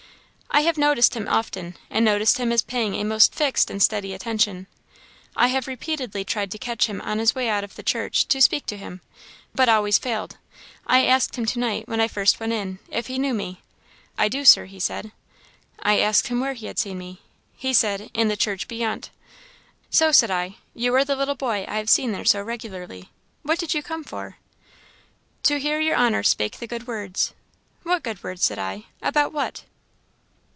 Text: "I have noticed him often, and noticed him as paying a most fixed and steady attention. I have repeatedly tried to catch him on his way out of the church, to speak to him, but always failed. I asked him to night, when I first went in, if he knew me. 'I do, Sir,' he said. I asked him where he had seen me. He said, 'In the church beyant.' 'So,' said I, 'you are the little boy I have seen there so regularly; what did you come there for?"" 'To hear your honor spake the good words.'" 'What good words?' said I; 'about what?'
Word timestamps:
"I 0.53 0.63
have 0.63 0.77
noticed 0.77 1.15
him 1.15 1.29
often, 1.29 1.77
and 1.89 2.03
noticed 2.03 2.37
him 2.37 2.51
as 2.51 2.61
paying 2.61 2.93
a 2.95 3.05
most 3.05 3.33
fixed 3.33 3.71
and 3.71 3.81
steady 3.81 4.13
attention. 4.13 4.67
I 5.33 5.47
have 5.47 5.65
repeatedly 5.65 6.25
tried 6.25 6.51
to 6.51 6.57
catch 6.57 6.87
him 6.87 6.99
on 7.01 7.19
his 7.19 7.33
way 7.33 7.47
out 7.47 7.63
of 7.63 7.75
the 7.77 7.81
church, 7.83 8.27
to 8.27 8.41
speak 8.41 8.65
to 8.65 8.75
him, 8.77 8.99
but 9.55 9.69
always 9.69 9.97
failed. 9.97 10.35
I 10.85 11.05
asked 11.05 11.37
him 11.37 11.45
to 11.45 11.57
night, 11.59 11.87
when 11.87 12.01
I 12.01 12.09
first 12.09 12.41
went 12.41 12.51
in, 12.51 12.79
if 12.89 13.07
he 13.07 13.17
knew 13.17 13.33
me. 13.33 13.61
'I 14.17 14.27
do, 14.27 14.43
Sir,' 14.43 14.65
he 14.65 14.77
said. 14.79 15.13
I 15.79 15.99
asked 15.99 16.27
him 16.27 16.41
where 16.41 16.53
he 16.53 16.65
had 16.65 16.77
seen 16.77 16.97
me. 16.97 17.21
He 17.55 17.73
said, 17.73 18.11
'In 18.13 18.27
the 18.27 18.35
church 18.35 18.67
beyant.' 18.67 19.09
'So,' 19.89 20.11
said 20.11 20.29
I, 20.29 20.57
'you 20.75 20.93
are 20.95 21.05
the 21.05 21.15
little 21.15 21.33
boy 21.35 21.63
I 21.65 21.77
have 21.77 21.89
seen 21.89 22.11
there 22.11 22.25
so 22.25 22.41
regularly; 22.41 23.09
what 23.43 23.57
did 23.57 23.73
you 23.73 23.81
come 23.81 24.01
there 24.03 24.09
for?"" 24.09 24.37
'To 25.43 25.59
hear 25.61 25.79
your 25.79 25.95
honor 25.95 26.23
spake 26.23 26.59
the 26.59 26.67
good 26.67 26.87
words.'" 26.87 27.33
'What 27.83 28.03
good 28.03 28.21
words?' 28.21 28.43
said 28.43 28.59
I; 28.59 28.87
'about 29.01 29.31
what?' 29.31 29.63